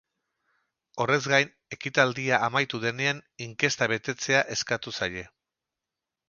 [1.03, 5.29] Horrez gain, ekitaldia amaitu denean inkesta betetzea eskatu zaie.